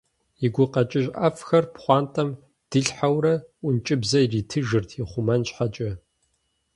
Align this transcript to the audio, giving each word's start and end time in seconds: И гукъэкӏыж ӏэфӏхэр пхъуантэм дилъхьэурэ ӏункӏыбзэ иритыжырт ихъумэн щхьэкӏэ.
И 0.45 0.47
гукъэкӏыж 0.53 1.05
ӏэфӏхэр 1.11 1.65
пхъуантэм 1.73 2.29
дилъхьэурэ 2.69 3.33
ӏункӏыбзэ 3.61 4.19
иритыжырт 4.23 4.89
ихъумэн 5.01 5.41
щхьэкӏэ. 5.47 5.91